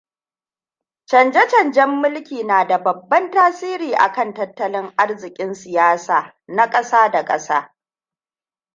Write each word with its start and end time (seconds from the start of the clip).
Canza-canzan 1.11 1.89
mulki 2.01 2.39
nada 2.49 2.77
babban 2.85 3.25
tasiri 3.33 3.91
akan 4.05 4.33
tattalin 4.33 4.87
arzikin 5.03 5.51
siyasa 5.61 6.19
na 6.47 6.65
kasa 6.69 7.09
da 7.11 7.25
kasa. 7.25 7.59